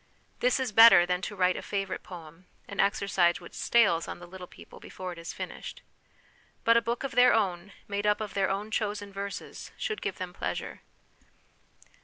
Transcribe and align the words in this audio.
This 0.39 0.59
is 0.59 0.71
better 0.71 1.05
than 1.05 1.21
to 1.21 1.35
write 1.35 1.55
a 1.55 1.61
favourite 1.61 2.01
poem, 2.01 2.47
an 2.67 2.79
exercise 2.79 3.39
which 3.39 3.53
stales 3.53 4.07
on 4.07 4.17
the 4.17 4.25
little 4.25 4.47
people 4.47 4.79
before 4.79 5.11
it 5.13 5.19
is 5.19 5.31
finished. 5.31 5.83
But 6.63 6.75
a 6.75 6.81
book 6.81 7.03
of 7.03 7.11
their 7.11 7.33
own, 7.35 7.71
made 7.87 8.07
up 8.07 8.19
of 8.19 8.33
their 8.33 8.49
own 8.49 8.71
chosen 8.71 9.13
verses, 9.13 9.71
should 9.77 10.01
give 10.01 10.17
them 10.17 10.33
pleasure. 10.33 10.81